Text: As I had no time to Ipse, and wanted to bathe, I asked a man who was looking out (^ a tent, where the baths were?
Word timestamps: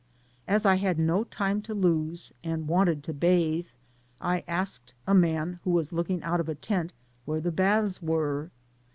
As 0.47 0.65
I 0.65 0.77
had 0.77 0.97
no 0.97 1.25
time 1.25 1.61
to 1.61 1.73
Ipse, 1.73 2.33
and 2.43 2.67
wanted 2.67 3.03
to 3.03 3.13
bathe, 3.13 3.67
I 4.19 4.43
asked 4.47 4.95
a 5.05 5.13
man 5.13 5.59
who 5.63 5.69
was 5.69 5.93
looking 5.93 6.23
out 6.23 6.39
(^ 6.39 6.47
a 6.47 6.55
tent, 6.55 6.91
where 7.25 7.39
the 7.39 7.51
baths 7.51 8.01
were? 8.01 8.49